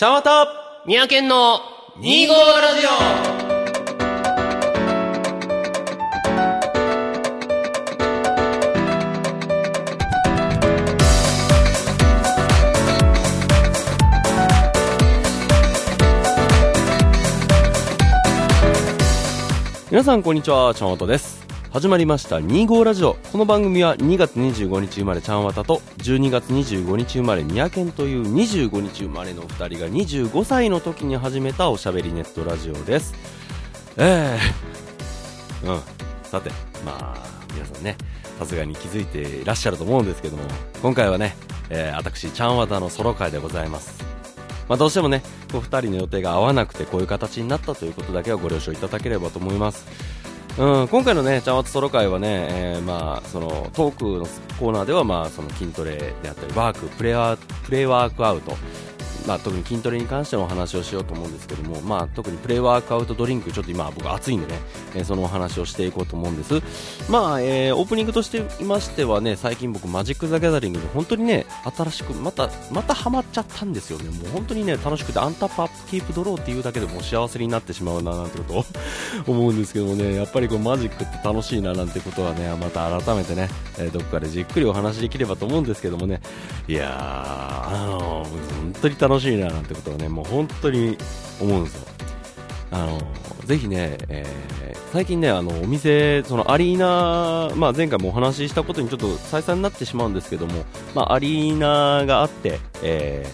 [0.00, 1.58] 茶三宅の
[1.98, 2.90] 2号ラジオ。
[19.90, 21.37] 皆さんこんにちは、ちゃんわたです。
[21.70, 23.18] 始まりました2号ラジオ。
[23.30, 33.14] この番組は2月25日生まれちゃんわたと12月25日生まれ三宅という25日生まれの2人が25歳の時に始めたおしゃべりネットラジオです。
[33.98, 35.80] えー、うん。
[36.22, 36.48] さて、
[36.86, 37.98] まあ、皆さんね、
[38.38, 40.44] さすがに気づいていらっしゃると思うんですけども、
[40.80, 41.36] 今回はね、
[41.68, 44.02] えー、私、ちゃんわたのソロ会でございます。
[44.68, 50.17] まあ、どうしてもね、こう2人の予定が合わなくてこういう形になったということだけはご了承いただければと思います。
[50.58, 54.26] うん、今回のね、ちゃんわつソロ会はね、えーまあ、そのトークの
[54.58, 58.56] コーナーでは、まあ、その筋トレであったり、ワーク、プレワープレワークアウト、
[59.28, 64.58] まあ、特に筋トレに関してのお話をしようと思うんですけども、まあ、特にプレワークアウトドリンク、ちょっと今僕熱いんでね、
[64.94, 66.62] えーそのお話をしていこうと思うんです。
[67.10, 71.44] まあ、えーオープニングとしていましてはね、最近僕マジック・ザ・ギャザリングで本当にね、
[71.76, 74.08] 新しく、また、またハマっちゃったんですよね。
[74.08, 78.64] もう本当にね、楽しくて、 untap upkeep draw っていうだけでも幸せになってしまうな、なんてことを
[79.36, 83.48] 思うんですけどもね、やっぱりこうマジックって楽しいな、なんてことはね、また改めてね、
[83.78, 86.20] えーどこかでじっくりお話しできればと思うんですけどもね、
[86.66, 87.98] いやー、あの
[88.28, 90.96] 本当に楽しいしいな、なんてことはね、もう本当に
[91.40, 91.88] 思うんですよ。
[92.70, 93.00] あの
[93.46, 94.58] ぜひね、えー
[94.92, 103.26] 最近ね、あのお店、そのアリーナ、まあ、前回もお話ししたことにちょっと再三になってしまうんですけども、まあ、アリーナがあって、え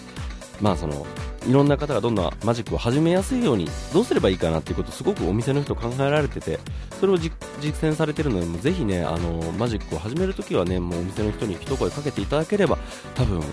[0.59, 1.05] ーまあ、その
[1.47, 6.59] いろんな方がどんなマジックを始めやすいようにどうすればいいかなっていうことをすごくお店の人考えられてて
[6.99, 12.77] それを実践されてるのでもぜひねあのマジックを始めるときはねもうお店の人に一声かけていただければ
[13.13, 13.45] 多分もう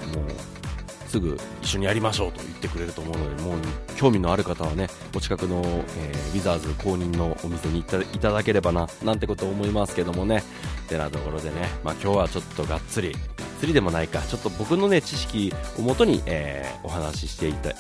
[1.13, 3.59] すぐ一緒にやりましょうと言ってくれると思うので、もう
[3.97, 5.61] 興味のある方はね、お近くの、
[5.99, 10.43] えーウィザーズ公認のお店に行ったいただければな、なんてこと思いますけどもね。
[10.89, 13.23] てなところでね、まあ今日はちょっとがっつり、がっ
[13.61, 17.75] つりでもないか、ちょっと僕のね、知識をもとに、えーお話ししていた、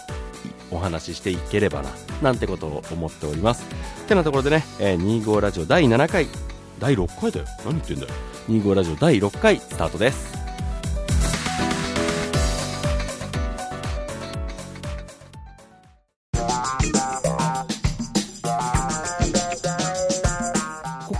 [0.70, 1.88] お話ししていければな、
[2.20, 3.64] なんてことを思っております。
[4.06, 6.28] てなところでね、えー25ラジオ第7回、
[6.78, 7.46] 第6回だよ。
[7.64, 8.08] 何言ってんだよ。
[8.50, 10.41] 25ラジオ第6回スタートです。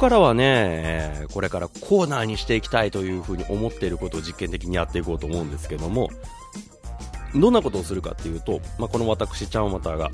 [0.03, 6.11] からはね、これからコーナーにしていきたいというふうに思っていることを実験的にやっていこうと思うんですけども、
[7.37, 10.11] どんなことをするかっていうと、まあ、この私、ちゃんまたが、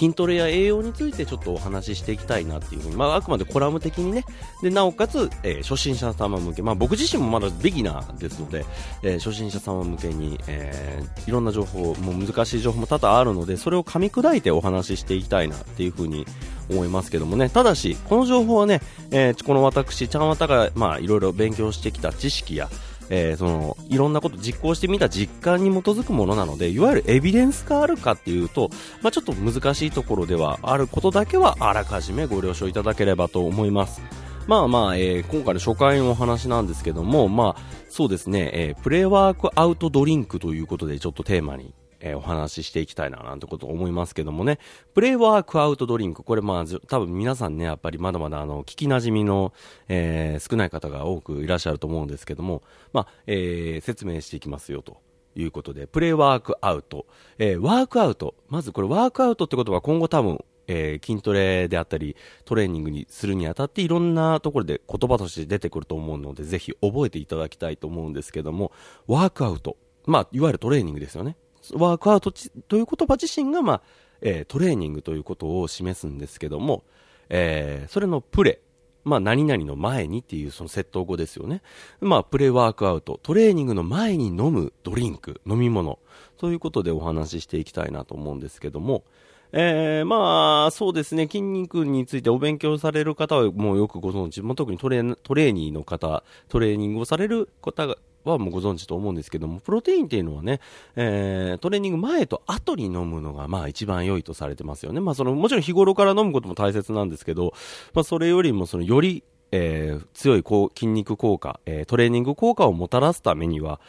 [0.00, 4.24] 筋トレや栄養についてちょっとお話ししていきたいなっていうふうに、まあ、あくまでコラム的にね、
[4.62, 8.64] で、なおかつ、えー初心者様向け、まあ、僕自身もまだビギナーですので、
[9.02, 16.26] えー初心者様向けに、えーいろんな情報、もう難しい情報も多々あるので、それを噛み砕いてお話ししていきたいなっていうふうに
[16.70, 18.80] 思いますけどもね、ただし、この情報はね、
[19.10, 22.70] えこの私、ちゃんわたが、まあ、いろいろ勉強してきた知識や、
[23.10, 28.70] えーその、いろんなこと実行してみた実感に基づくものなので、いわゆるエビデンスがあるかっていうと、
[29.02, 34.00] まあ、ちょっと難しいところではあることだけはあらかじめご了承いただければと思います。
[34.46, 44.58] まあまあ、えー今回の初回のお話なんですけども、まあ、そうですね、えープレワークアウトドリンクということでちょっとテーマに、えーお話ししていきたいな、なんてこと思いますけどもね。
[44.94, 49.52] プレイワークアウトドリンク、これまあ、多分皆さんね、やっぱりまだまだあの、聞き馴染みの、
[49.88, 52.62] えー少ない方が多くいらっしゃると思うんですけども、
[52.92, 54.98] まあ、えー説明していきますよと。
[55.36, 57.06] いうことで、プレイワークアウト。
[57.38, 58.34] えーワークアウト。
[58.48, 68.72] まずこれワークアウトってことは今後多分、えー筋トレであったり、トレーニングにするにあたっていろんなところで言葉として出てくると思うので、ぜひ覚えていただきたいと思うんですけども、
[69.06, 69.76] ワークアウト。
[70.06, 71.36] まあ、いわゆるトレーニングですよね。
[71.74, 73.82] ワークアウトという言葉自身が、まあ、
[74.20, 76.84] えートレーニングということを示すんですけども、
[77.28, 78.60] えーそれのプレ。
[79.02, 81.62] まあ、何々の前にっていうその窃盗語ですよね。
[82.00, 83.18] まあ、プレワークアウト。
[83.22, 85.98] トレーニングの前に飲むドリンク、飲み物。
[86.36, 89.04] ということでお話ししていきたいなと思うんですけども、
[89.52, 97.96] えー、まあ、そうですね、筋肉についてお勉強される方はもうよくご存知、も特にトレートレーニーの方、トレーニングをされる方、
[98.30, 100.60] はもうご存知と思うんですけども、プロテインっていうのはね、
[100.96, 105.00] えー、トレーニング前と後に飲むのがまあ一番良いとされてますよね。
[105.00, 107.52] まあその、もちろん日頃から飲むことも大切なんですけど、
[107.94, 113.80] まあそれよりもそのより、えー強いこう筋肉効果、えートレーニング効果をもたらすためには、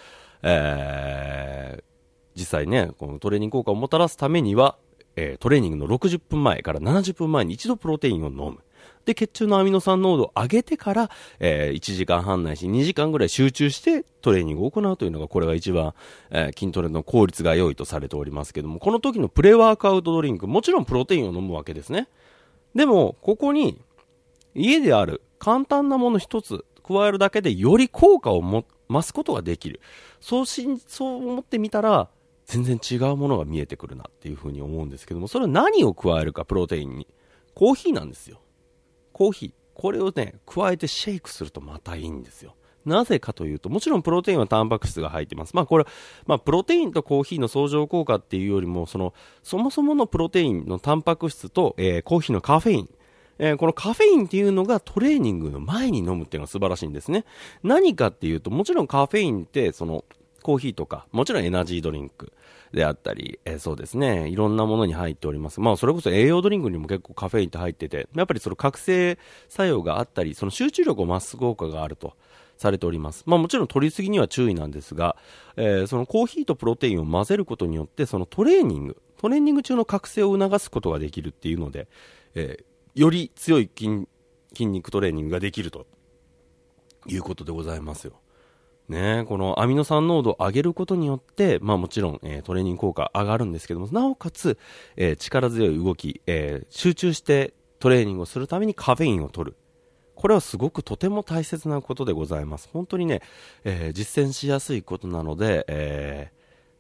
[0.44, 1.84] えー
[2.34, 4.78] 実際ね、このトレーニング効果をもたらすためには、
[5.16, 8.60] えートレーニングの60分前から70分前に一度プロテインを飲む。
[9.06, 11.10] で、血中のアミノ酸濃度を上げてから、
[11.40, 15.94] えー、1時間半ないし2時間ぐらい集中してトレーニングを行うというのが、これが一番、
[16.30, 22.08] えー、筋トレの効率が良いとされておりますけども、この時のプレワークアウトドリンク、もちろんプロテインを飲むわけですね。
[22.76, 23.80] でも、ここに、
[24.54, 29.80] 家である簡単なもの一つ加えるだけでより効果をも増すことができる。
[30.20, 32.10] そうし、そう思ってみたら、
[32.46, 37.08] 全然違うものが見えてくるなっていうふうに思うんですけども、それは何を加えるか、プロテインに。
[37.54, 38.40] コーヒーなんですよ。
[39.22, 39.52] コーヒー。
[39.76, 42.56] これをね、加えてシェイクするとまたいいんですよ。
[42.86, 45.56] なぜかというと、もちろんプロテインはタンパク質が入ってます。
[45.56, 45.86] まあこれ、
[46.26, 49.14] まあプロテインとコーヒーの相乗効果っていうよりも、その、
[49.44, 52.90] そもそものプロテインのタンパク質と、えー、コーヒーのカフェイン。
[53.38, 57.26] えー、このカフェインっていうのがトレーニングの前に飲むっていうのが素晴らしいんですね。
[57.62, 60.04] 何かっていうと、もちろんカフェインって、その、
[60.42, 62.34] コーヒーとか、もちろんエナジードリンク
[62.74, 65.60] であったり、えー、そうですね、いろんなものに入っております。
[65.60, 69.18] まあ、それこそ栄養ドリンクにも結構カフェインって入ってて、やっぱりその覚醒
[69.50, 72.16] 作用があったり、その集中力を増す効果があると。
[72.62, 73.24] されております。
[73.26, 75.16] まあもちろん取りすぎには注意なんですが、
[75.56, 81.88] えー、そのコーヒーとプロテインを混ぜることによって、そのトレーニング、トレーニング中の覚醒を促すことができるっていうので、
[82.36, 84.08] えー、より強い筋
[84.54, 85.88] 筋肉トレーニングができると
[87.08, 88.21] いうことでございますよ。
[88.92, 94.60] ね、このアミノ酸濃度を上げることによって、まあもちろん、えー、トレーニング効果上がるんですけども、なおかつ、
[94.98, 99.58] えー、力強い動き、えー、集中してトレーニングをするためにカフェインを取る。
[100.14, 102.70] これはすごくとても大切なことでございます。
[102.72, 103.22] 本当にね、
[103.64, 106.32] え実践しやすいことなので、え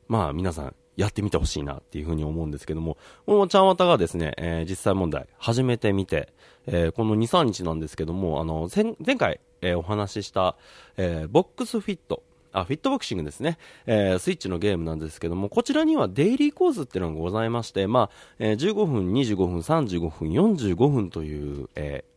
[0.08, 6.33] まあ皆さんやってみてほしいなっていうふうに思うんですけども、このちゃんわたがですね、え実際問題始めてみて、
[6.67, 10.55] えこの2、3日なんですけども、あの、前回、えー、お話しした、
[10.97, 12.23] え、ボックスフィット。
[12.53, 13.57] あ、フィットボクシングですね。
[13.85, 18.09] えー、スイッチのゲームなんですけども、こちらにはデイリーコースっていうのがございまして、まあ、
[18.39, 22.11] えー、15分、25分、35分、45分という、えー、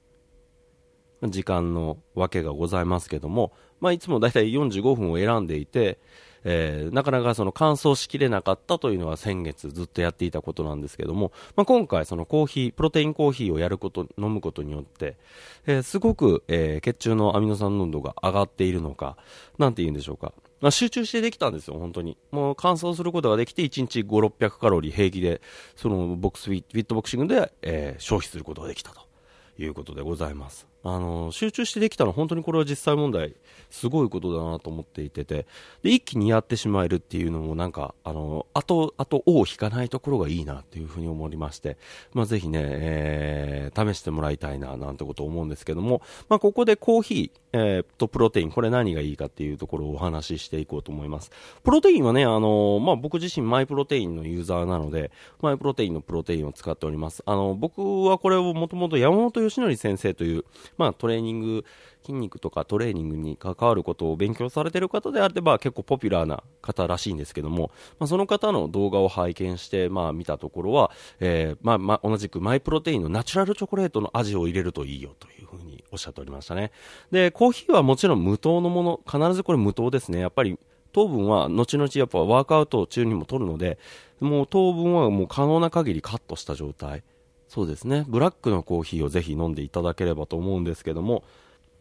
[1.31, 5.99] 時間のわけがございますけども、まあ、いつもだいたい45分を選んでいて、
[6.45, 15.17] えー、なかなかその完走しきれなかったというのは先月ずっとやっていたことなんですけども、まあ、今回そのコーヒー、プロテインコーヒーをやること、飲むことによって、
[15.67, 19.17] えー、すごく、えー、血中のアミノ酸濃度が上がっているのか、
[19.59, 20.33] なんて言うんでしょうか。
[20.61, 22.17] まあ、集中してできたんですよ、本当に。
[22.31, 25.41] もう乾燥することができて、1日5、600カロリー平気で、
[25.77, 29.03] そのボックスフィットボクシングで、え、消費することができたと
[29.59, 30.74] いうことでございます。
[30.85, 33.35] あの、集中してできたのは本当にこれは実際問題、
[33.71, 35.47] すごいことだなと思っていてて、
[35.83, 41.79] で、一気にやってしまえるっていうのもなんか、あの、あと、あと、尾を引かないところがいいなっていうふうに思いまして、
[42.13, 51.31] まあ、ぜひね、えー、試してもらいたいな、なんてことを思うんですけども、まあ、ここでコーヒー、えー、とプロテイン、これ何がいいかっていうところをお話ししていこうと思います。
[51.63, 55.11] プロテインはね、あの、まあ、僕自身マイプロテインのユーザーなので、
[55.41, 57.23] マイプロテインのプロテインを使っております。
[57.27, 60.45] あの、僕はこれをもともと山本義則先生という、
[60.77, 61.65] まあ、トレーニング、
[62.03, 70.91] 筋肉とかトレーニングに関わることを勉強されてる方であれば結構ポピュラーな方らしいんですけども、まあ、その方の動画を拝見して、まあ、見たところは、
[71.21, 76.73] えー、まあ、まあ、同じくマイプロテインのナチュラルチョコレートの味を入れるといいよというふうにおっしゃっておりましたね。
[77.11, 80.21] で、コーヒーはもちろん無糖のもの、必ずこれ無糖ですね。
[80.21, 80.59] やっぱり
[80.95, 83.79] 糖分は後々やっぱワークアウト中にも取るので、
[84.21, 87.03] もう糖分はもう可能な限りカットした状態。
[87.55, 88.05] そうですね。
[88.09, 91.23] ブラックのコーヒーをぜひ飲んでいただければと思うんですけども、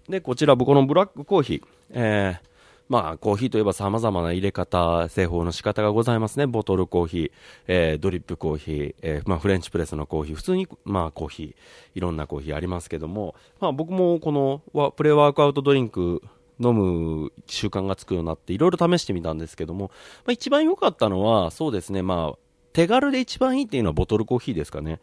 [0.07, 2.47] で、こちら僕のブラックコーヒー、えー、
[2.89, 6.45] まあ、コーヒーといえば様々な入れ方、製法の仕方がございますね。
[6.45, 7.31] ボトルコーヒー、
[7.67, 11.55] えー、ドリップコーヒー、えー、まあ、フレンチプレスのコーヒー、普通に、まあ、コーヒー、
[11.95, 16.21] いろんなコーヒーありますけども、まあ、僕もこのプレワークアウトドリンク、
[16.59, 19.85] 飲む習慣がつくようになっていろいろ試してみたんですけども、
[20.17, 22.37] まあ、一番良かったのは、そうですね、まあ、
[22.73, 24.99] 手軽で一番いいっていうのはボトルコーヒーですかね。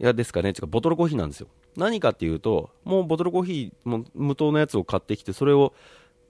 [0.00, 0.52] いや、ですかね。
[0.52, 1.48] てか、ボトルコーヒーなんですよ。
[1.76, 5.74] 何かっていうと、もうボトルコーヒー、も無糖のやつを買ってきて、それを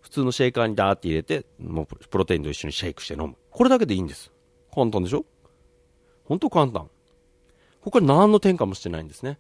[0.01, 3.37] 普通のシェイカーにダーって入れて、もうプロテインと一緒にシェイクして飲む。
[3.51, 4.33] これだけでいいんです。
[4.75, 5.25] 簡単でしょ？
[6.25, 6.89] 本当簡単。
[7.81, 9.39] 他に何の添加もしてないんですね。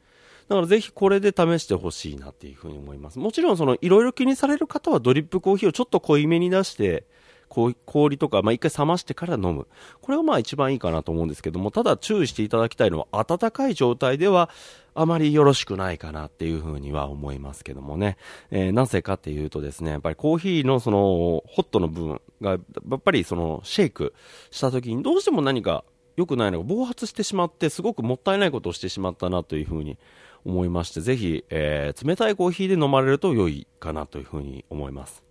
[0.49, 3.18] だからぜひこれで試してほしいなっていうふうに思います。
[3.18, 7.04] もちろんそのいろいろ気にされる方はドリップコーヒーをちょっと濃いめに出して、
[7.49, 9.67] 氷とか、まあ、一回冷ましてから飲む。
[10.00, 14.50] これはまあ一番いいかなと思うんですけども、ただ注意していただきたいのは、温かい状態では、
[14.95, 18.17] あまりよろしくないかなっていうふうには思いますけどもね。
[18.50, 20.99] えー、なぜかっていうとですね、やっぱりコーヒーのその、
[21.47, 22.57] ホットの部分が、や
[22.97, 24.12] っぱりその、シェイク
[24.50, 25.85] した時にどうしても何か
[26.17, 29.99] 良くないのが暴発してしまって、すごくもったいないことをしてしまったなというふうに
[30.45, 35.27] 思いまして、ぜひ、えー、冷たいコーヒーで飲まれると良いかなというふうに思います。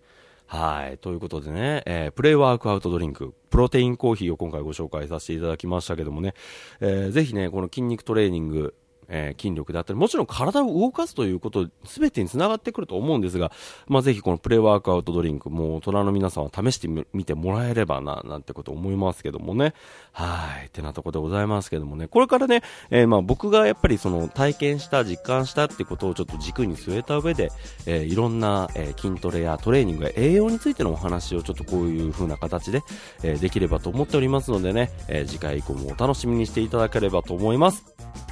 [0.47, 0.97] はい。
[0.97, 6.35] ということでね、えー、プレイワークアウトドリンク、プロテインコーヒーを今回ご紹介させていただきましたけどもね、
[6.79, 8.73] えー、ぜひね、この筋肉トレーニング、
[9.09, 13.51] えー筋力であったり、もちろん体を動かすということ、すべてにつながってくると思うんですが、
[13.87, 19.73] まあ、ぜひこのプレワークアウトドリンク、もう大人の皆さんは試してみてもらえればな、なんてこと思いますけどもね。
[20.11, 20.67] はい。
[20.67, 22.07] ってなとこでございますけどもね。
[22.07, 27.51] これからね、えーまあ僕がやっぱりその体験した、実感したってことをちょっと軸に据えた上で、
[27.85, 32.81] えーいろんな、えー筋トレやトレーニングや栄養についてのお話をちょっとこういう風な形で、
[33.23, 38.26] えーできればと思っておりますのでね、えー次回以降もお楽しみにしていただければと思います。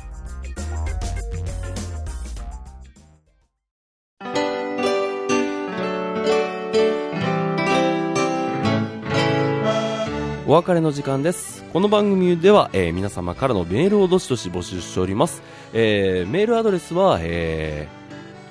[10.48, 11.64] お別れの時間です。
[11.74, 15.42] この番組では、えー皆様からのメールをどしどし募集しております。
[15.74, 17.88] えーメールアドレスは、え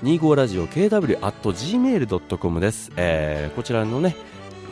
[0.02, 2.90] ー、25ラジオ kw.gmail.com です。
[2.96, 4.16] えーこちらのね、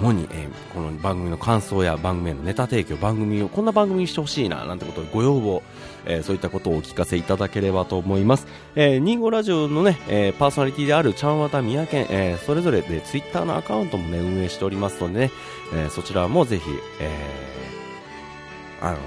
[0.01, 5.63] 主に、えーこの番組の感想や番組へのネタ提供、番組をこんな番組にしてほしいな、なんてことをご要望、
[6.07, 8.47] えーそういったことをお聞かせいただければと思います。
[8.75, 15.31] えー、25ラジオのね、えーパーソナリティであるちゃんわたみやけん、えーそれぞれでツイッターのアカウントもね、運営しておりますのでね、
[15.75, 16.65] えーそちらもぜひ、
[17.01, 18.99] えーあの、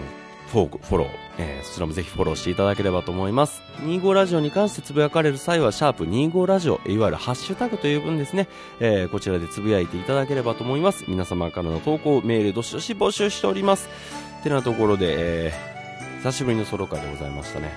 [0.52, 1.10] フォーフォロー、
[1.40, 3.62] えーそちらもぜひフォローしていただければと思います。
[3.82, 8.48] 25ラジオに関してつぶやかれる際は、シャープ25ラジオ、いわゆるハッシュタグという分ですね、
[8.80, 11.04] えーこちらでつぶやいていただければと思います。
[11.08, 13.90] 皆様からの投稿、メール、どしどし募集しております。
[14.44, 15.16] てなところで、
[15.48, 15.75] えー
[16.26, 17.72] 久しぶりのソロ会でございましたね。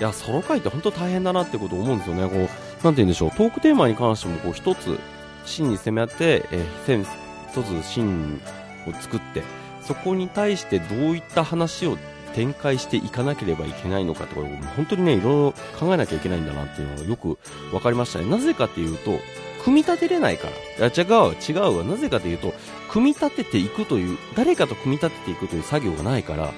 [0.00, 2.26] いや、ソロ会って本当大変だなってこと思うんですよね。
[2.26, 2.48] こう、なんて
[2.80, 4.98] 言うんでしょう、トークテーマに関しても、こう、一つ、
[5.44, 7.06] 芯に攻め合って、えー
[7.52, 8.40] 一つ芯
[8.88, 9.42] を作って、
[9.82, 11.98] そこに対してどういった話を
[12.34, 17.38] 展開していかなければいけないのかとか、本当にね、いろいろ考えなきゃいけないんだなっていうのがよく
[17.70, 18.24] 分かりましたね。
[18.24, 19.18] なぜかっていうと、
[19.62, 20.48] 組み立てれないか
[20.78, 20.88] ら。
[20.88, 21.84] いや、違う、違うわ。
[21.84, 22.54] なぜかというと、
[22.88, 26.54] 組み立てていくという、誰かと組み立てていくという作業がないから、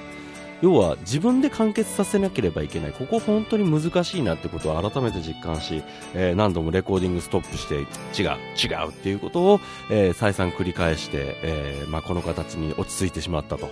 [0.61, 2.91] 要は自分で完結させなければいけない。
[2.91, 5.83] ここ本当に難しいなってことを改めて実感し、
[6.13, 7.75] えー何度もレコーディングストップして、
[8.21, 9.59] 違う、違うっていうことを、
[9.91, 13.69] えー再三繰り返して、えーまあ、この形に落ち着いてしまったと。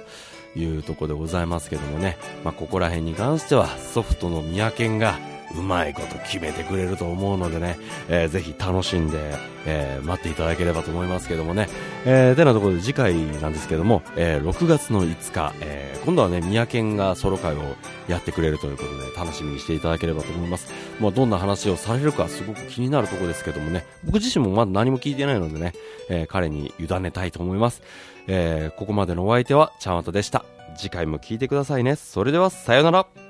[0.57, 5.19] いうところでございますけどもね、まあ、ここら辺に関してはソフトの三宅が
[5.53, 7.77] うまいこと決めてくれると思うのでね、
[8.07, 9.17] えーぜひ楽しんで、
[9.65, 11.67] えー待っていただければと思いますけどもね、
[12.05, 17.75] えーてなところで次回なんですけども、えー6月の5日、え今度はね、三宅がソロ会を
[18.07, 20.71] やってくれるということで楽しみにしていただければと思います。
[20.99, 25.73] まあ、どんな話をされるかすごく気になるところですけどもね、僕自身もまだ何も聞いてないのでね、
[26.09, 27.81] えー彼に委ねたいと思います。
[28.27, 30.45] えーここまでのお相手は、ちゃんわたでした。
[30.77, 31.95] 次回も聞いてくださいね。
[31.95, 33.24] それでは、さようなら。